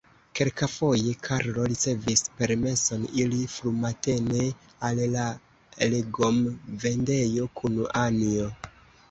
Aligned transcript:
Kelkafoje 0.37 1.11
Karlo 1.25 1.65
ricevis 1.73 2.23
permeson 2.39 3.03
iri 3.25 3.41
frumatene 3.57 4.47
al 4.89 5.03
la 5.17 5.27
legomvendejo 5.97 7.49
kun 7.63 7.79
Anjo. 8.03 8.51